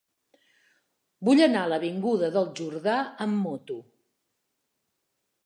Vull 1.29 1.41
anar 1.47 1.61
a 1.65 1.69
l'avinguda 1.73 2.31
del 2.39 2.49
Jordà 2.61 2.97
amb 3.27 3.45
moto. 3.45 3.79